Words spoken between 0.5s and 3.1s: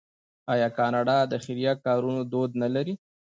آیا کاناډا د خیریه کارونو دود نلري؟